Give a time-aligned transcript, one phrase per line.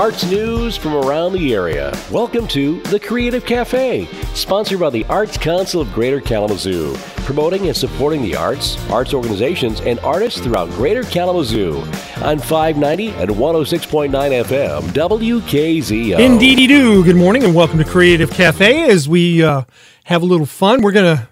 [0.00, 1.92] arts news from around the area.
[2.10, 6.94] Welcome to The Creative Cafe, sponsored by the Arts Council of Greater Kalamazoo,
[7.26, 11.80] promoting and supporting the arts, arts organizations, and artists throughout Greater Kalamazoo
[12.22, 16.18] on 590 and 106.9 FM, WKZO.
[16.18, 17.04] Indeedy do.
[17.04, 18.90] Good morning and welcome to Creative Cafe.
[18.90, 19.64] As we uh,
[20.04, 21.28] have a little fun, we're gonna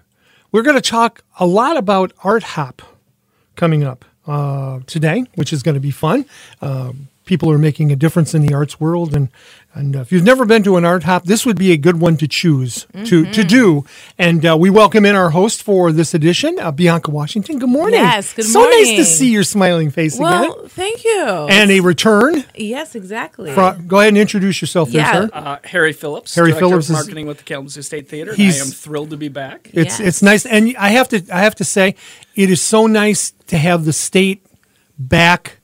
[0.51, 2.83] we're gonna talk a lot about Art Hop
[3.55, 6.23] coming up uh, today, which is going to be fun.
[6.61, 9.29] Um, people are making a difference in the arts world, and
[9.75, 12.01] and uh, if you've never been to an art hop, this would be a good
[12.01, 13.85] one to choose to to do.
[14.17, 17.59] And uh, we welcome in our host for this edition, uh, Bianca Washington.
[17.59, 17.99] Good morning.
[17.99, 18.71] Yes, good morning.
[18.73, 20.69] so nice to see your smiling face Well, again.
[20.69, 21.23] thank you.
[21.51, 22.43] And a return.
[22.55, 23.53] yes, exactly.
[23.53, 25.11] Fro- Go ahead and introduce yourself, there, Yeah.
[25.13, 25.29] sir.
[25.31, 28.33] Uh, Harry Phillips, Harry Director Phillips of is- Marketing with the Kalamazoo State Theater.
[28.33, 29.69] He's- I am thrilled to be back.
[29.71, 30.07] It's Yes.
[30.07, 31.95] it's nice, and I have to I have to say,
[32.35, 34.43] it is so nice to have the state
[34.97, 35.58] back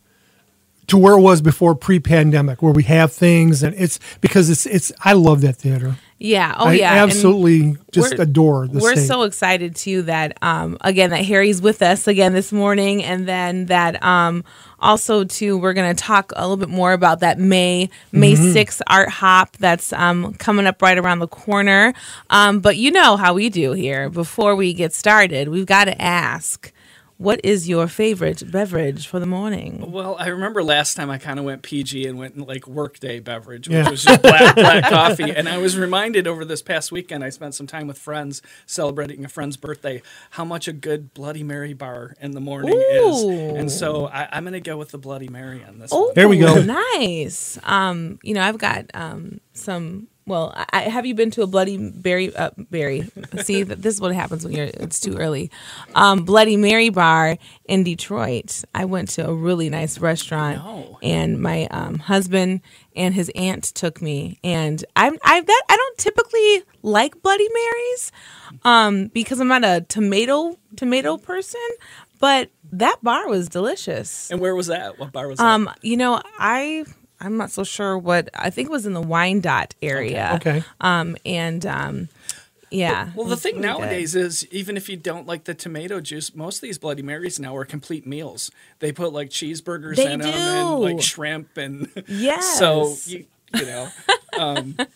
[0.88, 4.92] to where it was before pre-pandemic, where we have things, and it's because it's it's
[5.04, 5.96] I love that theater.
[6.20, 6.54] yeah.
[6.58, 6.92] Oh, I yeah.
[6.92, 9.08] and absolutely just we're- adore the We're state.
[9.08, 13.66] so excited too that um again that Harry's with us again this morning, and then
[13.68, 14.44] that um
[14.80, 18.56] also too we're gonna talk a little bit more about that May May Mm-hmm.
[18.56, 21.94] 6th art hop that's um coming up right around the corner.
[22.30, 24.10] Um, but you know how we do here.
[24.10, 26.72] Before we get started, we've got to ask.
[27.18, 29.90] What is your favorite beverage for the morning?
[29.90, 33.22] Well, I remember last time I kind of went PG and went in like workday
[33.22, 33.90] beverage, which Yeah.
[33.90, 35.32] was just black, black coffee.
[35.32, 39.24] And I was reminded over this past weekend, I spent some time with friends celebrating
[39.24, 43.24] a friend's birthday, how much a good Bloody Mary bar in the morning is.
[43.24, 46.16] And so I, I'm going to go with the Bloody Mary on this Oh, one.
[46.16, 46.62] There we go.
[46.64, 47.58] Nice.
[47.64, 50.08] Um, you know, I've got um some.
[50.28, 52.36] Well, I, have you been to a Bloody Berry?
[52.36, 53.08] Uh, Berry.
[53.44, 54.66] See, th- this is what happens when you're.
[54.74, 55.52] It's too early.
[55.94, 58.64] Um, Bloody Mary bar in Detroit.
[58.74, 60.98] I went to a really nice restaurant, No.
[61.04, 62.62] and my um, husband
[62.96, 64.40] and his aunt took me.
[64.44, 68.12] And I'm I that I don't typically like Bloody Marys,
[68.64, 71.62] um, because I'm not a tomato tomato person,
[72.20, 74.32] but that bar was delicious.
[74.32, 74.98] And where was that?
[74.98, 75.46] What bar was that?
[75.46, 76.86] Um, you know, I
[77.20, 80.34] I'm not so sure what I think it was in the Wyandotte area.
[80.36, 80.64] Okay.
[80.82, 82.10] Um, and um,
[82.70, 83.12] yeah.
[83.16, 83.80] Well, the thing really good.
[83.80, 87.40] nowadays is even if you don't like the tomato juice, most of these Bloody Marys
[87.40, 88.52] now are complete meals.
[88.80, 92.58] They put like cheeseburgers They in them and like shrimp and Yes.
[92.58, 93.88] so you you know,
[94.38, 94.90] um, but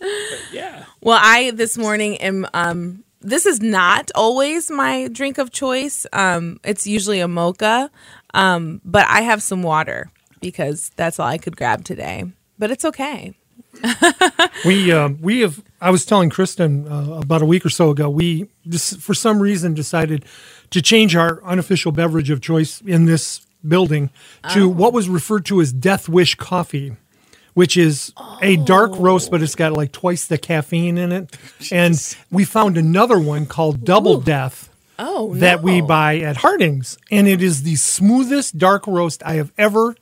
[0.51, 0.85] yeah.
[1.01, 6.05] Well, I this morning am um this is not always my drink of choice.
[6.13, 7.91] Um, it's usually a mocha.
[8.33, 12.25] Um, but I have some water because that's all I could grab today.
[12.57, 13.33] But it's okay.
[14.65, 15.63] we uh, we have.
[15.79, 18.09] I was telling Kristen uh, about a week or so ago.
[18.09, 20.25] We just for some reason decided
[20.71, 24.09] to change our unofficial beverage of choice in this building
[24.53, 24.67] to Oh.
[24.67, 26.95] what was referred to as Death Wish coffee,
[27.53, 31.37] which is a dark roast, but it's got like twice the caffeine in it.
[31.71, 31.95] And
[32.31, 37.41] we found another one called Double Death Oh, that we buy at Harding's, and it
[37.41, 39.95] is the smoothest dark roast I have ever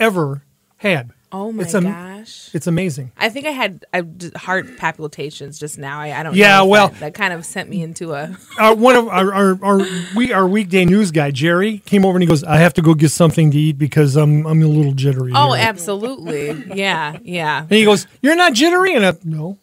[0.00, 0.42] ever
[0.78, 1.10] had.
[1.32, 2.50] Oh my it's am- gosh.
[2.52, 3.12] It's amazing.
[3.16, 4.02] I think I had I,
[4.36, 6.00] heart palpitations just now.
[6.00, 6.34] I, I don't.
[6.34, 8.36] Yeah, well- that, that kind of sent me into a.
[8.58, 9.80] uh, one of our, our, our
[10.16, 12.94] we our weekday news guy Jerry came over and he goes, "I have to go
[12.94, 16.50] get something to eat because I'm I'm a little jittery." Oh, here." absolutely.
[16.74, 17.60] Yeah, yeah.
[17.62, 19.56] and he goes, "You're not jittery?" And I, no,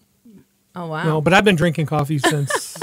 [0.73, 1.03] Oh wow.
[1.03, 2.77] no, but I've been drinking coffee since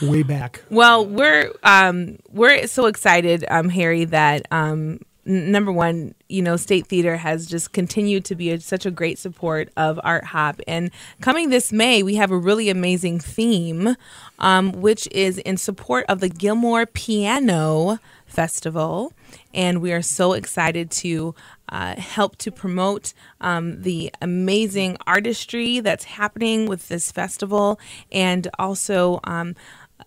[0.00, 0.62] way back.
[0.70, 6.86] Well, we're um we're so excited, um, Harry, that um number one, you know, State
[6.86, 10.90] Theater has just continued to be a, such a great support of Art Hop, and
[11.20, 13.96] coming this May, we have a really amazing theme,
[14.38, 19.12] um, which is in support of the Gilmore Piano Festival,
[19.54, 21.34] and we are so excited to.
[21.68, 27.80] Uh, help to promote um, the amazing artistry that's happening with this festival,
[28.10, 29.54] and also um,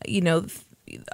[0.08, 0.46] you know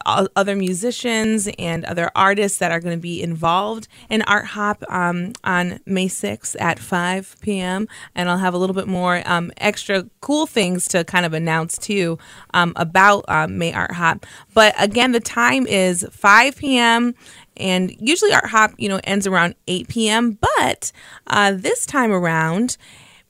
[0.05, 5.34] other musicians and other artists that are going to be involved in art hop um,
[5.43, 10.05] on may 6th at 5 p.m and i'll have a little bit more um, extra
[10.19, 12.17] cool things to kind of announce too
[12.53, 14.25] um, about um, may art hop.
[14.53, 17.16] But again the time is 5 p.m
[17.57, 20.91] and usually art hop you know ends around 8 p.m but
[21.28, 22.78] uh, this time around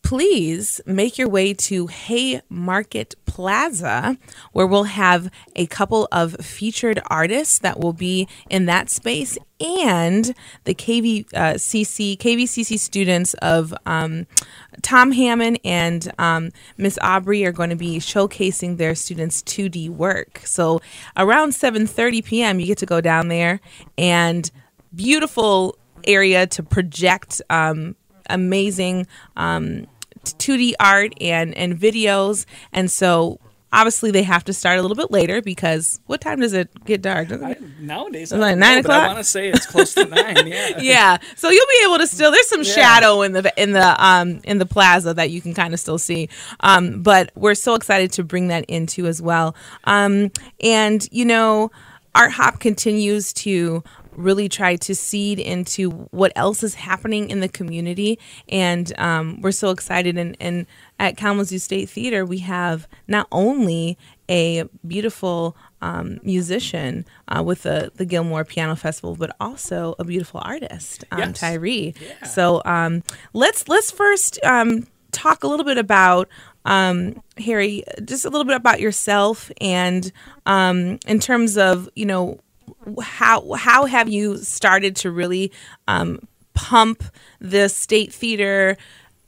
[0.04, 4.18] please make your way to Haymarket Plaza,
[4.52, 10.34] where we'll have a couple of featured artists that will be in that space, and
[10.66, 14.28] the KVCC KVCC students of um,
[14.82, 20.42] Tom Hammond and um, Miss Aubrey are going to be showcasing their students' 2D work.
[20.44, 20.82] So
[21.16, 23.62] around 7:30 p.m., you get to go down there
[23.98, 24.50] and
[24.94, 27.96] beautiful area to project um,
[28.30, 29.86] amazing um,
[30.26, 33.40] 2D art and and videos, and so
[33.74, 37.02] obviously they have to start a little bit later because what time does it get
[37.02, 37.32] dark?
[37.32, 40.46] I, nowadays, Like I nine know, but I want to say it's close to nine.
[40.48, 40.80] Yeah.
[40.82, 42.74] yeah so you'll be able to still there's some Yeah.
[42.74, 45.98] shadow in the in the um in the plaza that you can kind of still
[45.98, 46.28] see
[46.60, 50.32] um but we're so excited to bring that into as well um
[50.62, 51.72] and you know
[52.14, 53.84] art hop continues to
[54.16, 58.20] really try to seed into what else is happening in the community
[58.50, 60.66] and um, we're so excited and, and
[61.00, 63.98] at kalamazoo state theater we have not only
[64.30, 70.40] a beautiful um, musician uh, with the, the Gilmore Piano Festival, but also a beautiful
[70.44, 71.40] artist, um, Yes.
[71.40, 71.94] Tyree.
[72.26, 73.04] So um,
[73.34, 76.30] let's let's first um, talk a little bit about
[76.66, 80.12] um, Harry, just a little bit about yourself, and
[80.46, 82.40] um, in terms of you know
[83.02, 85.52] how how have you started to really
[85.88, 86.20] um,
[86.54, 87.04] pump
[87.40, 88.78] the state theater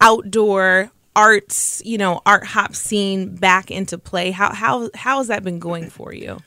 [0.02, 4.32] outdoor arts you know art hop scene back into play?
[4.32, 6.40] How how how has that been going for you?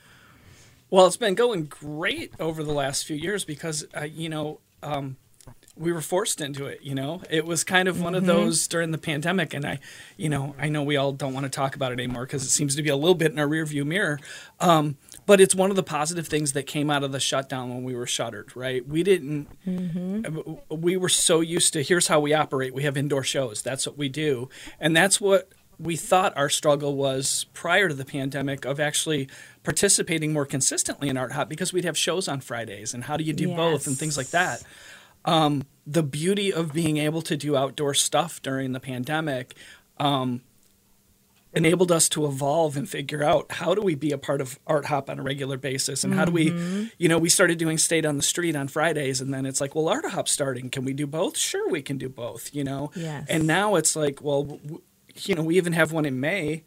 [0.89, 5.17] Well, it's been going great over the last few years because, uh, you know, um,
[5.77, 6.79] we were forced into it.
[6.81, 9.79] You know, it was kind of one of those during the pandemic, and I,
[10.15, 12.49] you know, I know we all don't want to talk about it anymore because it
[12.49, 14.19] seems to be a little bit in our rearview mirror.
[14.59, 17.83] Um, but it's one of the positive things that came out of the shutdown when
[17.83, 18.55] we were shuttered.
[18.55, 18.87] Right?
[18.87, 19.47] We didn't.
[19.67, 22.73] uh, We were so used to here's how we operate.
[22.73, 23.61] We have indoor shows.
[23.61, 24.49] That's what we do,
[24.79, 29.29] and that's what we thought our struggle was prior to the pandemic of actually
[29.63, 33.23] participating more consistently in Art Hop because we'd have shows on Fridays and how do
[33.23, 34.63] you do both and things like that.
[35.27, 39.55] Um, the beauty of being able to do outdoor stuff during the pandemic
[39.99, 40.41] um,
[41.53, 44.85] enabled us to evolve and figure out how do we be a part of Art
[44.85, 48.05] Hop on a regular basis and how do we, you know, we started doing State
[48.05, 50.69] on the Street on Fridays and then it's like, well, Art hop starting.
[50.69, 51.37] Can we do both?
[51.37, 52.91] Sure, we can do both, you know?
[52.95, 53.25] Yes.
[53.29, 54.81] And now it's like, well, w-
[55.15, 56.63] you know, we even have one in May.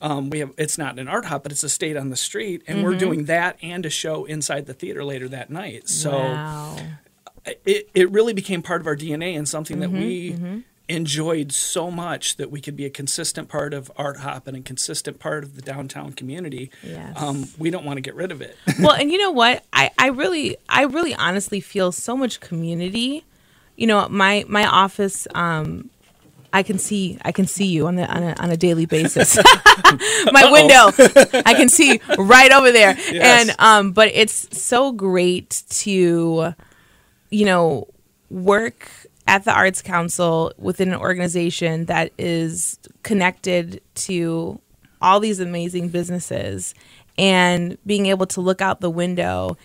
[0.00, 2.62] Um, we have it's not an art hop, but it's a state on the street,
[2.66, 5.88] and we're doing that and a show inside the theater later that night.
[5.88, 6.76] So wow
[7.64, 12.36] it it really became part of our DNA and something that we enjoyed so much
[12.36, 15.56] that we could be a consistent part of art hop and a consistent part of
[15.56, 16.70] the downtown community.
[16.82, 17.20] Yes.
[17.20, 18.56] Um, we don't want to get rid of it.
[18.80, 23.24] well and you know what I, I really i really honestly feel so much community
[23.76, 25.90] you know my my office um
[26.52, 29.36] I can see I can see you on the on a, on a daily basis.
[30.32, 30.90] My window,
[31.44, 32.96] I can see right over there.
[33.12, 33.48] Yes.
[33.48, 36.54] And um, but it's so great to,
[37.30, 37.88] you know,
[38.30, 38.88] work
[39.26, 44.60] at the Arts Council within an organization that is connected to
[45.02, 46.74] all these amazing businesses
[47.18, 49.56] and being able to look out the window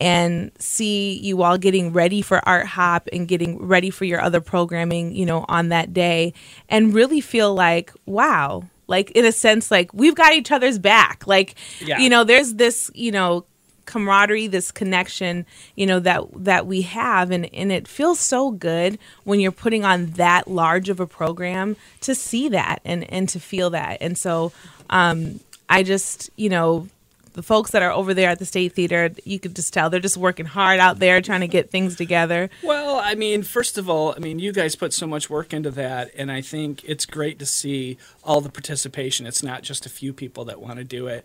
[0.00, 4.40] and see you all getting ready for art hop and getting ready for your other
[4.40, 6.32] programming you know on that day
[6.68, 11.26] and really feel like wow like in a sense like we've got each other's back
[11.26, 11.98] like Yeah.
[11.98, 13.44] you know there's this you know
[13.88, 15.44] camaraderie this connection
[15.74, 19.84] you know that that we have and and it feels so good when you're putting
[19.84, 24.16] on that large of a program to see that and and to feel that and
[24.18, 24.52] so
[24.90, 25.40] um
[25.70, 26.86] i just you know
[27.32, 30.00] the folks that are over there at the state theater you could just tell they're
[30.00, 33.88] just working hard out there trying to get things together Well, I mean, first of
[33.88, 37.06] all, I mean, you guys put so much work into that, and I think it's
[37.06, 39.24] great to see all the participation.
[39.24, 41.24] It's not just a few people that want to do it.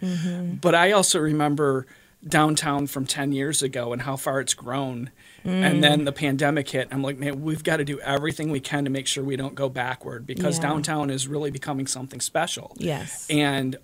[0.62, 1.88] But I also remember
[2.28, 5.12] downtown from 10 years ago and how far it's grown.
[5.44, 6.88] And then the pandemic hit.
[6.92, 9.56] I'm like, man, we've got to do everything we can to make sure we don't
[9.56, 10.64] go backward because Yeah.
[10.70, 12.76] downtown is really becoming something special.
[12.80, 13.76] yes And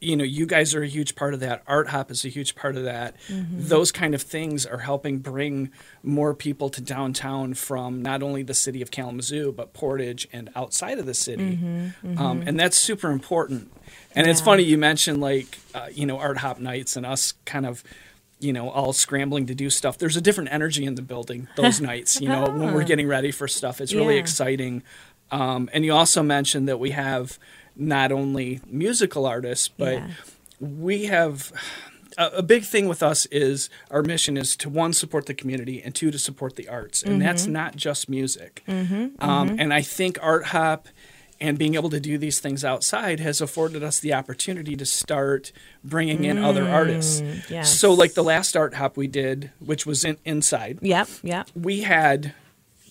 [0.00, 1.62] you know, you guys are a huge part of that.
[1.66, 3.16] Art Hop is a huge part of that.
[3.28, 5.70] Those kind of things are helping bring
[6.02, 10.98] more people to downtown from not only the city of Kalamazoo, but Portage and outside
[10.98, 11.58] of the city.
[12.16, 13.72] Um, and that's super important.
[14.14, 17.66] And it's funny you mentioned like, uh, you know, Art Hop nights and us kind
[17.66, 17.82] of,
[18.40, 19.98] you know, all scrambling to do stuff.
[19.98, 23.32] There's a different energy in the building those nights, you know, when we're getting ready
[23.32, 23.80] for stuff.
[23.80, 24.20] It's really Yeah.
[24.20, 24.82] exciting.
[25.32, 27.38] Um, and you also mentioned that we have
[27.78, 30.08] not only musical artists, but Yeah.
[30.60, 31.52] we have
[32.18, 35.80] a, a big thing with us is our mission is to one support the community
[35.82, 37.52] and two to support the arts, and that's mm-hmm.
[37.52, 38.62] not just music.
[38.68, 38.94] Mm-hmm.
[39.20, 39.60] Um, mm-hmm.
[39.60, 40.88] and I think Art Hop
[41.40, 45.52] and being able to do these things outside has afforded us the opportunity to start
[45.84, 47.22] bringing in other mm, artists.
[47.48, 47.78] yes.
[47.78, 51.82] So, like the last Art Hop we did, which was in, inside, yep yep we
[51.82, 52.34] had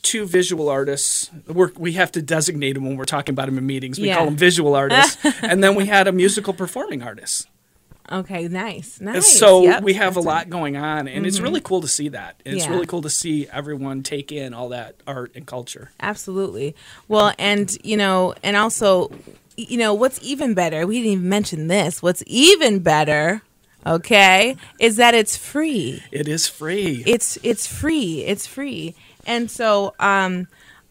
[0.02, 1.30] two visual artists.
[1.48, 4.00] We're, we have to designate them when we're talking about them in meetings.
[4.00, 4.16] We Yeah.
[4.16, 7.48] call them visual artists, and then we had a musical performing artist.
[8.10, 9.28] Okay, nice, nice.
[9.38, 10.28] So Yep, we have a Mm-hmm.
[10.28, 12.42] lot going on, and it's really cool to see that.
[12.46, 12.72] And It's Yeah.
[12.72, 15.92] really cool to see everyone take in all that art and culture.
[16.00, 16.74] Absolutely.
[17.10, 19.12] Well, and you know, and also,
[19.58, 20.88] you know, what's even better?
[20.88, 22.02] We didn't even mention this.
[22.02, 23.42] What's even better,
[23.86, 26.02] okay, is that it's free.
[26.10, 27.04] It is free.
[27.06, 28.24] It's it's free.
[28.24, 28.96] It's free.
[29.28, 30.48] And so, um,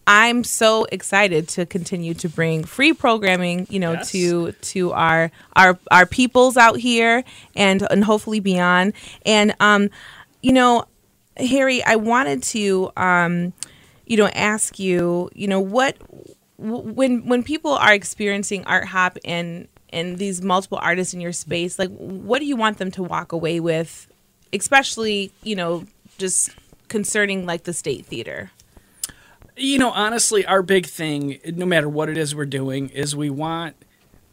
[0.09, 4.13] I'm so excited to continue to bring free programming, you know, Yes.
[4.13, 7.25] to to our our our peoples out here
[7.57, 8.93] and and hopefully beyond.
[9.25, 9.91] And um,
[10.43, 10.85] you know,
[11.37, 13.53] Harry, I wanted to um,
[14.07, 15.97] you know, ask you, you know, what
[16.57, 21.81] when when people are experiencing art hop and and these multiple artists in your space,
[21.81, 24.07] like what do you want them to walk away with,
[24.53, 25.85] especially, you know,
[26.19, 26.51] just
[26.89, 28.51] concerning like the state theater?
[29.57, 33.31] you know, honestly, our big thing, no matter what it is we're doing, is we
[33.31, 33.77] want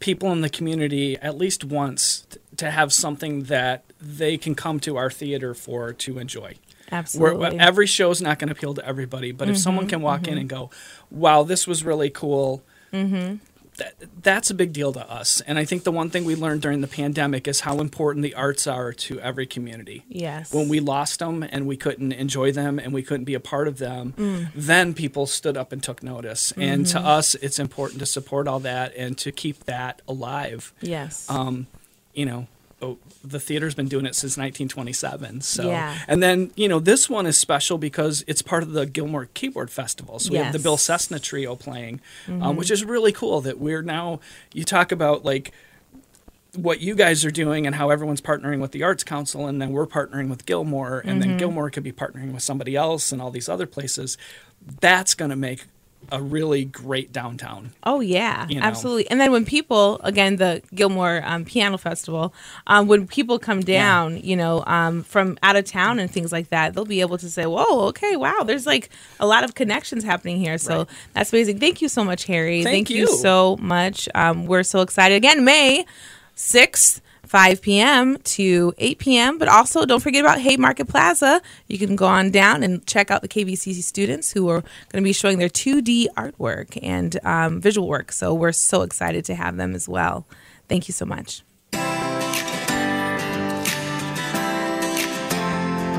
[0.00, 4.96] people in the community at least once to have something that they can come to
[4.96, 6.54] our theater for to enjoy.
[6.90, 7.58] We're, Absolutely.
[7.58, 10.28] every show is not going to appeal to everybody, but if someone mm-hmm, can walk
[10.28, 10.40] in mm-hmm.
[10.40, 10.70] and go,
[11.10, 13.36] "Wow, this was really cool," mm-hmm.
[13.78, 15.40] That, that's a big deal to us.
[15.46, 18.34] And I think the one thing we learned during the pandemic is how important the
[18.34, 20.04] arts are to every community.
[20.08, 20.52] yes.
[20.52, 23.66] When we lost them and we couldn't enjoy them and we couldn't be a part
[23.68, 24.48] of them, Mm.
[24.54, 26.52] then people stood up and took notice.
[26.56, 26.98] And Mm-hmm.
[26.98, 30.72] to us, it's important to support all that and to keep that alive.
[30.80, 31.28] yes.
[31.28, 31.66] Um,
[32.14, 32.46] you know,
[32.84, 35.40] oh, the theater's been doing it since 1927.
[35.40, 35.98] So, Yeah.
[36.08, 39.70] and then you know, this one is special because it's part of the Gilmore Keyboard
[39.70, 40.18] Festival.
[40.18, 40.82] So we have the Bill Yes.
[40.82, 40.92] Mm-hmm.
[40.92, 43.40] Cessna Trio playing, um, which is really cool.
[43.40, 44.20] That we're now.
[44.52, 45.52] You talk about like
[46.56, 49.70] what you guys are doing and how everyone's partnering with the Arts Council, and then
[49.72, 51.30] we're partnering with Gilmore, and Mm-hmm.
[51.30, 54.16] then Gilmore could be partnering with somebody else and all these other places.
[54.80, 55.64] That's going to make
[56.12, 57.72] a really great downtown.
[57.84, 58.66] Oh yeah, you know.
[58.66, 59.10] absolutely.
[59.10, 62.34] And then when people, again, the Gilmore um, Piano Festival,
[62.66, 66.48] um, when people come down, you know, um, from out of town and things like
[66.48, 70.04] that, they'll be able to say, "Whoa, okay, wow, there's like a lot of connections
[70.04, 70.88] happening here." So Right.
[71.12, 71.58] that's amazing.
[71.60, 72.62] Thank you so much, Harry.
[72.62, 73.02] Thank you.
[73.02, 73.16] you.
[73.18, 74.08] so much.
[74.14, 75.14] Um, we're so excited.
[75.14, 75.86] Again, May
[76.34, 77.00] sixth.
[77.34, 78.16] 5 p.m.
[78.18, 79.38] to 8 p.m.
[79.38, 81.42] But also, don't forget about Haymarket Plaza.
[81.66, 85.02] You can go on down and check out the KVCC students who are going to
[85.02, 88.12] be showing their 2D artwork and um, visual work.
[88.12, 90.28] So we're so excited to have them as well.
[90.68, 91.42] Thank you so much.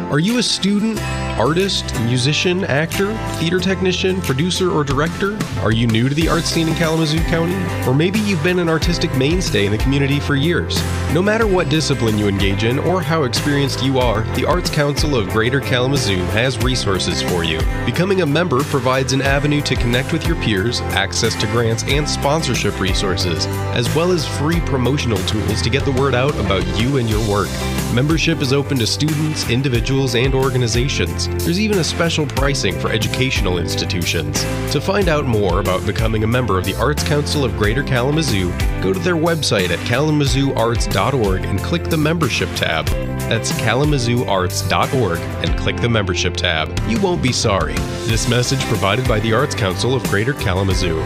[0.10, 1.02] Are you a student,
[1.38, 5.38] artist, musician, actor, theater technician, producer, or director?
[5.60, 7.56] Are you new to the art scene in Kalamazoo County?
[7.88, 10.82] Or maybe you've been an artistic mainstay in the community for years.
[11.14, 15.16] No matter what discipline you engage in or how experienced you are, the Arts Council
[15.16, 17.60] of Greater Kalamazoo has resources for you.
[17.86, 22.08] Becoming a member provides an avenue to connect with your peers, access to grants and
[22.08, 26.98] sponsorship resources, as well as free promotional tools to get the word out about you
[26.98, 27.50] and your work.
[27.94, 31.25] Membership is open to students, individuals, and organizations.
[31.28, 34.42] There's even a special pricing for educational institutions.
[34.72, 38.50] To find out more about becoming a member of the Arts Council of Greater Kalamazoo,
[38.82, 42.86] go to their website at kalamazooarts.org and click the membership tab.
[43.28, 46.78] That's kalamazooarts.org and click the membership tab.
[46.88, 47.76] You won't be sorry.
[48.06, 51.02] This message provided by the Arts Council of Greater Kalamazoo.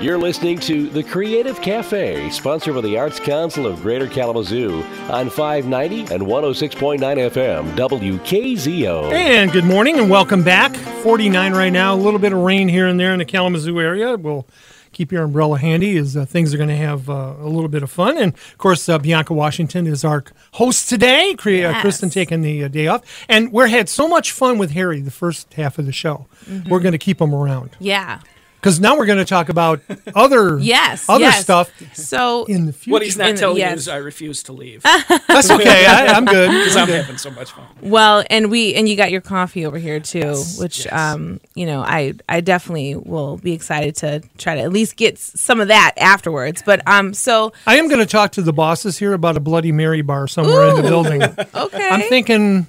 [0.00, 5.28] You're listening to The Creative Cafe, sponsored by the Arts Council of Greater Kalamazoo on
[5.28, 9.12] 590 and 106.9 FM, WKZO.
[9.12, 10.76] And good morning and welcome back.
[10.76, 11.94] 49 right now.
[11.94, 14.16] A little bit of rain here and there in the Kalamazoo area.
[14.16, 14.46] We'll
[14.92, 17.82] keep your umbrella handy as uh, things are going to have uh, a little bit
[17.82, 18.16] of fun.
[18.16, 21.34] And of course, uh, Bianca Washington is our host today.
[21.36, 21.80] Cre- uh, Yes.
[21.82, 23.02] Kristen taking the uh, day off.
[23.28, 26.28] And we had so much fun with Harry the first half of the show.
[26.46, 26.68] Mm-hmm.
[26.68, 28.20] We're going to keep him around Yeah.
[28.60, 29.80] Because now we're going to talk about
[30.14, 31.08] other Yes.
[31.08, 31.40] other yes.
[31.42, 32.92] stuff So in the future.
[32.92, 33.78] What he's not And- telling you yes.
[33.78, 35.86] is I refuse to leave That's okay.
[35.86, 36.48] I, I'm good.
[36.50, 37.64] because I'm having so much fun.
[37.82, 40.92] Well, and we and you got your coffee over here too, Yes, which yes.
[40.92, 45.18] um, you know, I I definitely will be excited to try to at least get
[45.18, 46.62] some of that afterwards.
[46.64, 49.72] But um, so I am going to talk to the bosses here about a Bloody
[49.72, 51.22] Mary bar somewhere in the building.
[51.54, 51.88] okay.
[51.90, 52.66] I'm thinking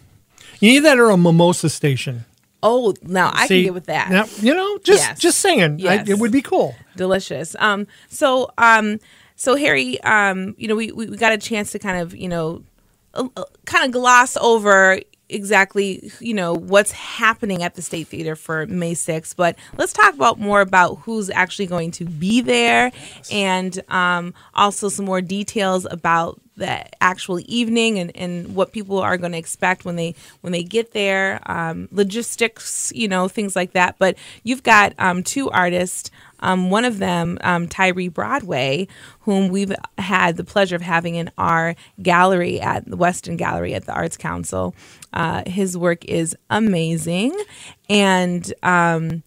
[0.59, 2.25] you need that or a mimosa station.
[2.63, 4.09] Oh, now I See, can get with that.
[4.09, 5.19] now, you know, just Yes.
[5.19, 6.75] just saying, I- it would be cool.
[6.95, 7.55] delicious.
[7.59, 8.99] Um, so um,
[9.35, 12.27] so Harry, um, you know, we, we we got a chance to kind of you
[12.27, 12.63] know,
[13.13, 14.99] uh, uh, kind of gloss over
[15.31, 20.13] exactly you know what's happening at the State Theater for May 6th, but let's talk
[20.15, 22.91] about more about who's actually going to be there,
[23.31, 29.17] and um, also some more details about the actual evening and, and what people are
[29.17, 33.73] going to expect when they when they get there, um, logistics, you know, things like
[33.73, 33.95] that.
[33.97, 36.11] But you've got um, two artists.
[36.41, 38.87] Um, one of them, um, Tyree Broadway,
[39.21, 43.85] whom we've had the pleasure of having in our gallery at the Weston Gallery at
[43.85, 44.73] the Arts Council.
[45.11, 47.37] Uh, his work is amazing,
[47.89, 49.21] and um,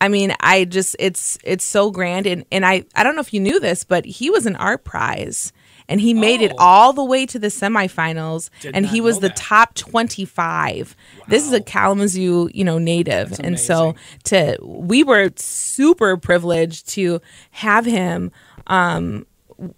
[0.00, 3.34] I mean, I just it's it's so grand, and and I I don't know if
[3.34, 5.52] you knew this, but he was an art prize.
[5.88, 6.56] And he made it Oh.
[6.64, 9.36] all the way to the semifinals, Did and he was the that.
[9.36, 10.94] top twenty-five.
[11.28, 16.88] This is a Kalamazoo, you know, native, That's and so to we were super privileged
[16.90, 17.20] to
[17.52, 18.30] have him
[18.66, 19.26] um,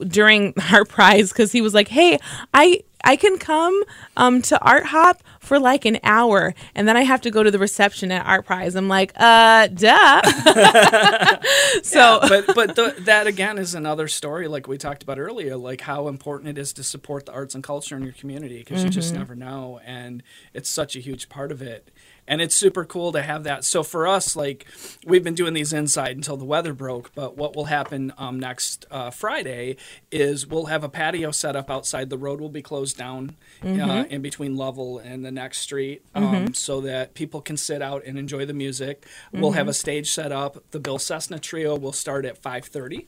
[0.06, 2.18] during Art Prize because he was like, "Hey,
[2.54, 3.82] I I can come
[4.16, 7.50] um, to Art Hop for like an hour, and then I have to go to
[7.50, 10.22] the reception at Art Prize." I'm like, "Uh, duh."
[11.82, 15.80] so but but the, that again is another story like we talked about earlier like
[15.80, 18.90] how important it is to support the arts and culture in your community because you
[18.90, 20.22] just never know and
[20.54, 21.90] it's such a huge part of it
[22.30, 23.64] and it's super cool to have that.
[23.64, 24.64] So for us like
[25.04, 28.86] we've been doing these inside until the weather broke but what will happen um, next
[28.90, 29.76] uh, friday
[30.12, 32.08] is we'll have a patio set up outside.
[32.08, 36.54] The road will be closed down uh, in between Lovell and the next street um,
[36.54, 39.06] so that people can sit out and enjoy the music.
[39.32, 40.62] We'll have a stage set up.
[40.70, 43.06] The bill cessna trio will start at 5.30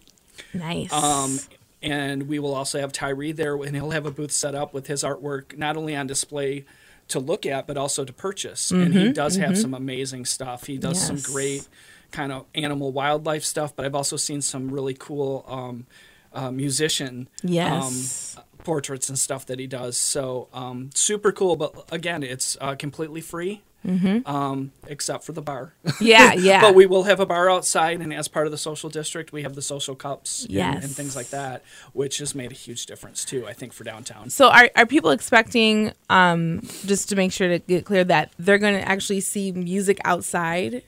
[0.54, 0.92] nice.
[0.92, 1.38] um,
[1.82, 4.86] and we will also have Tyree there, and he'll have a booth set up with
[4.86, 6.64] his artwork not only on display
[7.08, 8.70] to look at, but also to purchase.
[8.70, 10.66] And he does have some amazing stuff.
[10.66, 11.66] He does some great
[12.10, 15.86] kind of animal wildlife stuff, but I've also seen some really cool um,
[16.32, 18.36] uh, musician Yes.
[18.38, 19.96] um, portraits and stuff that he does.
[19.96, 21.56] So um, super cool.
[21.56, 23.62] But again, it's uh, completely free.
[23.84, 25.74] Um, except for the bar.
[26.00, 26.60] yeah, yeah.
[26.60, 29.42] But we will have a bar outside, and as part of the social district, we
[29.42, 31.62] have the social cups and- and, things like that,
[31.92, 33.46] which has made a huge difference too.
[33.46, 34.30] I think for downtown.
[34.30, 38.58] So are are people expecting um just to make sure to get clear that they're
[38.58, 40.82] going to actually see music outside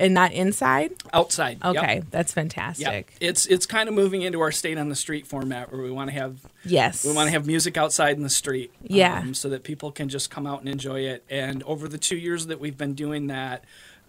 [0.00, 0.92] and not inside?
[1.12, 1.76] Outside, yep.
[1.76, 2.34] Okay, that's Yep.
[2.34, 3.14] fantastic.
[3.20, 6.10] It's it's kind of moving into our state on the street format where we want
[6.10, 7.04] to have Yes.
[7.04, 9.18] we want to have music outside in the street, Yeah.
[9.20, 11.24] um, so that people can just come out and enjoy it.
[11.30, 13.64] And over the two years that we've been doing that,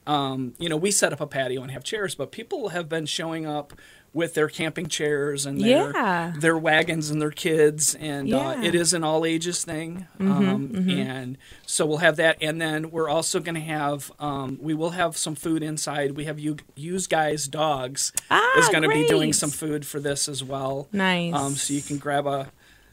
[0.07, 3.05] um, you know, we set up a patio and have chairs, but people have been
[3.05, 3.73] showing up
[4.13, 6.33] with their camping chairs and their Yeah.
[6.37, 8.53] their wagons and their kids, and uh, Yeah.
[8.55, 10.07] Mm-hmm, it is an all ages thing.
[10.19, 14.73] um, And so we'll have that, and then we're also going to have um, we
[14.73, 16.11] will have some food inside.
[16.17, 19.99] We have you use guys dogs Ah, is going to be doing some food for
[19.99, 20.87] this as well.
[20.91, 21.33] Nice.
[21.33, 22.51] Um, so you can grab a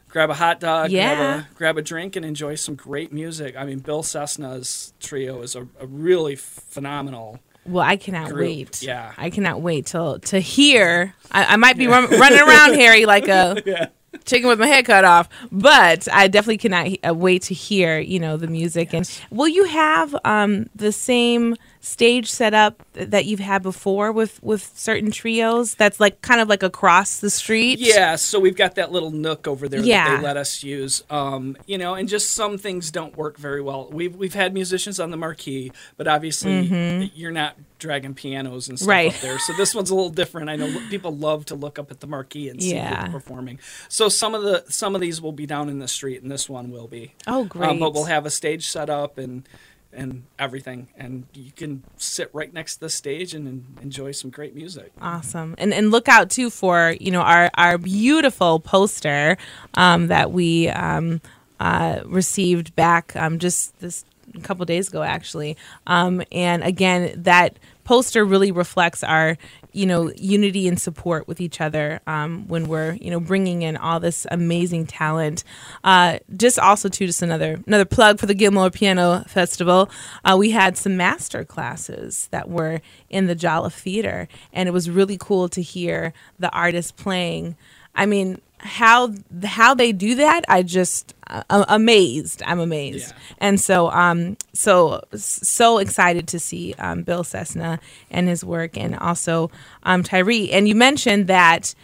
[0.09, 1.15] grab a hot dog, Yeah.
[1.15, 3.55] grab a grab a drink, and enjoy some great music.
[3.57, 7.39] I mean, Bill Cessna's trio is a, a really phenomenal.
[7.67, 8.81] Well, I cannot group, wait.
[8.83, 9.13] yeah.
[9.17, 11.13] I cannot wait till to hear.
[11.31, 13.89] I, I might be run, running around, Harry, like a
[14.25, 17.99] chicken with my head cut off, but I definitely cannot he- uh, wait to hear.
[17.99, 18.93] You know the music.
[18.93, 24.41] And will you have um, the same stage set up that you've had before with
[24.43, 25.75] with certain trios?
[25.75, 27.79] That's like kind of like across the street.
[27.79, 30.17] Yeah, so we've got that little nook over there that Yeah.
[30.17, 31.03] they let us use.
[31.09, 33.89] Um, you know, and just some things don't work very well.
[33.91, 38.87] We've we've had musicians on the marquee, but obviously you're not dragging pianos and stuff
[38.87, 38.89] Mm-hmm.
[38.89, 39.13] Right.
[39.15, 39.37] up there.
[39.39, 40.49] So this one's a little different.
[40.49, 43.03] I know people love to look up at the marquee and see Yeah.
[43.05, 43.59] people performing.
[43.87, 46.49] So some of the some of these will be down in the street, and this
[46.49, 47.13] one will be.
[47.27, 47.79] Oh, Um, great.
[47.79, 49.47] but we'll have a stage set up and
[49.93, 54.29] and everything, and you can sit right next to the stage and, en- enjoy some
[54.29, 54.91] great music.
[55.01, 55.55] Awesome.
[55.57, 59.37] And and look out too for, you know, our our beautiful poster
[59.73, 61.21] um, that we um,
[61.59, 65.57] uh, received back um, just this a couple days ago actually.
[65.87, 69.37] Um, and again, that poster really reflects our
[69.77, 73.77] you know unity and support with each other um, when we're you know bringing in
[73.77, 75.43] all this amazing talent.
[75.83, 79.89] Uh, just also too just another another plug for the gilmore piano festival.
[80.25, 84.89] Uh, we had some master classes that were in the jolliffe theater and it was
[84.89, 87.55] really cool to hear the artists playing.
[87.93, 92.41] I mean how how they do that i just uh, amazed.
[92.45, 93.09] I'm amazed.
[93.11, 93.35] Yeah.
[93.39, 98.95] and so um so so excited to see um, bill cessna and his work and
[98.95, 99.51] also
[99.83, 100.49] um, tyree.
[100.51, 101.75] And you mentioned that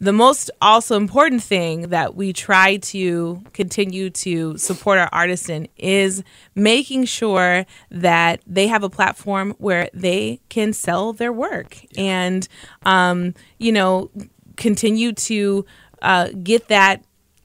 [0.00, 5.68] the most also important thing that we try to continue to support our artists in
[5.76, 6.22] is
[6.54, 12.48] making sure that they have a platform where they can sell their work and
[12.84, 14.10] um, you know
[14.56, 15.64] continue to
[16.04, 17.02] uh, get that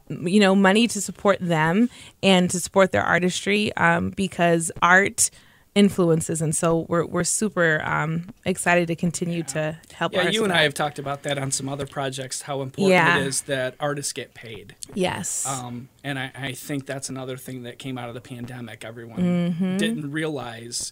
[0.10, 1.90] you know money to support them
[2.22, 5.30] and to support their artistry um, because art
[5.76, 10.14] influences, and so we're we're super um, excited to continue to help.
[10.14, 12.42] Yeah, you and I have talked about that on some other projects.
[12.42, 13.20] How important Yeah.
[13.20, 14.76] it is that artists get paid.
[14.96, 15.46] Yes.
[15.48, 18.84] Um, and I, I think that's another thing that came out of the pandemic.
[18.84, 19.78] Everyone Mm-hmm.
[19.78, 20.92] didn't realize,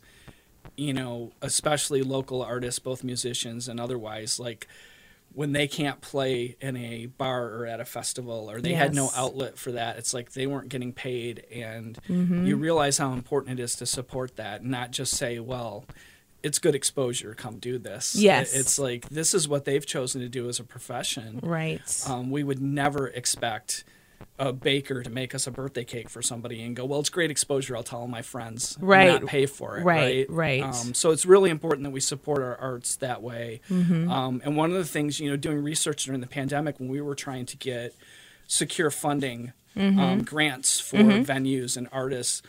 [0.77, 4.67] you know, especially local artists, both musicians and otherwise, like
[5.37, 9.11] when they can't play in a bar or at a festival or they had no
[9.15, 11.45] outlet for that, it's like they weren't getting paid.
[11.53, 12.47] And Mm-hmm.
[12.47, 15.85] you realize how important it is to support that, not just say, well,
[16.41, 18.15] it's good exposure, come do this.
[18.15, 18.55] Yes.
[18.55, 21.39] It's like this is what they've chosen to do as a profession.
[21.43, 21.81] right.
[22.09, 23.83] Um, we would never expect
[24.39, 27.31] a baker to make us a birthday cake for somebody and go, well, it's great
[27.31, 27.75] exposure.
[27.75, 29.25] I'll tell all my friends, Right.
[29.25, 30.61] Pay for it, Right, right?
[30.61, 30.63] right.
[30.63, 33.61] Um, so it's really important that we support our arts that way.
[33.69, 34.11] Mm-hmm.
[34.11, 37.01] Um, and one of the things, you know, doing research during the pandemic when we
[37.01, 37.95] were trying to get
[38.47, 39.99] secure funding, Mm-hmm.
[39.99, 42.41] um, grants for venues and artists,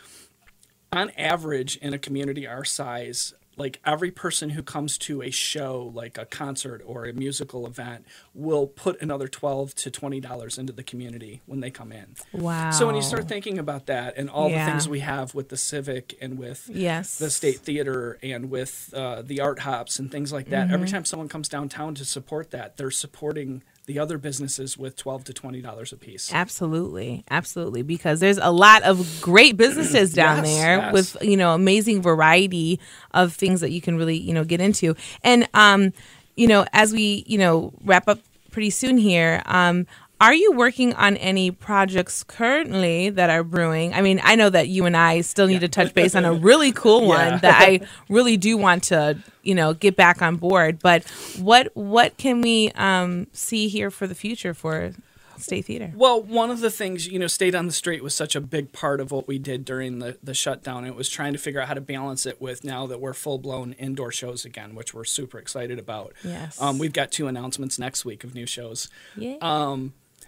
[0.91, 5.91] on average in a community our size like every person who comes to a show
[5.95, 10.73] like a concert or a musical event will put another 12 to 20 dollars into
[10.73, 12.71] the community when they come in wow.
[12.71, 14.65] so when you start thinking about that and all Yeah.
[14.65, 18.93] the things we have with the civic and with yes, the state theater and with
[18.97, 20.75] uh, the art hops and things like that Mm-hmm.
[20.75, 25.25] every time someone comes downtown to support that they're supporting the other businesses with 12
[25.25, 27.81] to 20 dollars a piece Absolutely, absolutely.
[27.83, 30.93] Because there's a lot of great businesses down Yes, there yes.
[30.93, 32.79] with you know amazing variety
[33.13, 34.95] of things that you can really you know get into.
[35.25, 35.95] And um,
[36.37, 38.21] you know, as we you know wrap up
[38.51, 39.87] pretty soon here, um,
[40.21, 43.95] are you working on any projects currently that are brewing?
[43.95, 46.33] I mean, I know that you and I still need to touch base on a
[46.33, 47.37] really cool one Yeah.
[47.39, 50.81] that I really do want to you know get back on board.
[50.81, 51.05] But
[51.39, 54.93] what what can we um, see here for the future for
[55.37, 55.93] State Theater?
[55.95, 58.73] Well, one of the things, you know, State on the Street was such a big
[58.73, 60.85] part of what we did during the, the shutdown.
[60.85, 63.39] It was trying to figure out how to balance it with now that we're full
[63.39, 66.13] blown indoor shows again, which we're super excited about.
[66.25, 66.61] Yes.
[66.61, 68.89] Um, we've got two announcements next week of new shows.
[69.17, 69.37] Yeah.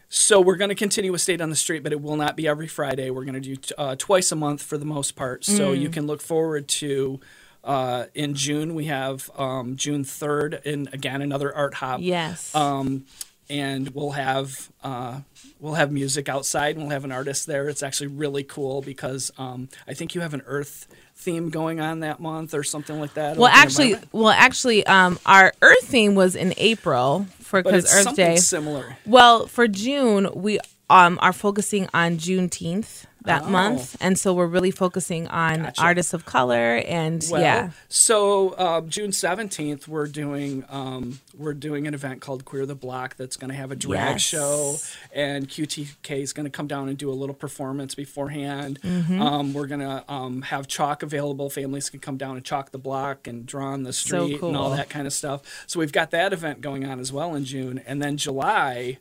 [0.09, 2.49] So we're going to continue with State on the Street, but it will not be
[2.49, 3.11] every Friday.
[3.11, 5.45] We're going to do uh, twice a month for the most part.
[5.45, 5.81] So Mm.
[5.81, 7.21] you can look forward to.
[7.63, 12.01] Uh, in June, we have um, June 3rd, and again, another art hop.
[12.03, 12.55] Yes.
[12.55, 13.05] Um,
[13.51, 15.21] and we'll have uh,
[15.59, 17.69] we'll have music outside and we'll have an artist there.
[17.69, 20.87] It's actually really cool because um, I think you have an Earth
[21.21, 23.37] theme going on that month or something like that.
[23.37, 28.37] well, actually, well, actually, um, our Earth theme was in April for because Earth Day.
[28.37, 28.97] similar.
[29.07, 33.51] Well, for June, we um are focusing on Juneteenth that Oh.
[33.51, 35.83] month, and so we're really focusing on Gotcha.
[35.83, 37.71] artists of color and Well, yeah.
[37.89, 43.17] so uh, June seventeenth, we're doing um, we're doing an event called Queer the Block
[43.17, 44.23] that's going to have a drag Yes.
[44.23, 44.77] show,
[45.15, 48.79] and QTK is going to come down and do a little performance beforehand.
[48.83, 49.21] Mm-hmm.
[49.21, 51.51] Um, we're going to um, have chalk available.
[51.51, 54.57] Families can come down and chalk the block and draw on the So street and
[54.57, 55.43] all that kind of stuff.
[55.67, 58.99] So we've got that event going on as well in June, and then July.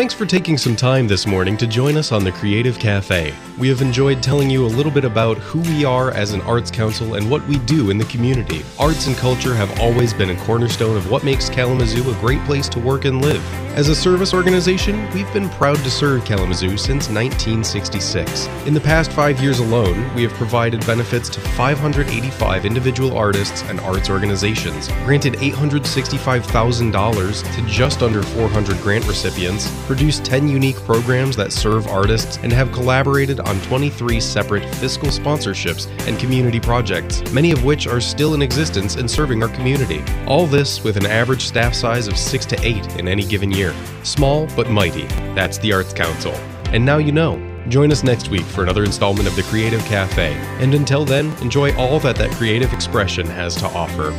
[0.00, 3.34] Thanks for taking some time this morning to join us on the Creative Cafe.
[3.58, 6.70] We have enjoyed telling you a little bit about who we are as an arts
[6.70, 8.62] council and what we do in the community.
[8.78, 12.66] Arts and culture have always been a cornerstone of what makes Kalamazoo a great place
[12.70, 13.44] to work and live.
[13.76, 18.46] As a service organization, we've been proud to serve Kalamazoo since 1966.
[18.66, 23.78] In the past five years alone, we have provided benefits to 585 individual artists and
[23.80, 31.50] arts organizations, granted $865,000 to just under 400 grant recipients, produced 10 unique programs that
[31.50, 37.64] serve artists, and have collaborated on 23 separate fiscal sponsorships and community projects, many of
[37.64, 40.00] which are still in existence and serving our community.
[40.28, 43.74] All this with an average staff size of 6 to 8 in any given year.
[44.04, 45.08] Small but mighty.
[45.34, 46.34] That's the Arts Council.
[46.66, 47.44] And now you know.
[47.68, 50.34] Join us next week for another installment of The Creative Cafe.
[50.60, 54.16] And until then, enjoy all that that creative expression has to offer.